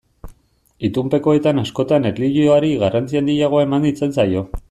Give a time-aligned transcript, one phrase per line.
[0.87, 4.45] Itunpekoetan askotan erlijioari garrantzi handiagoa eman izan zaio.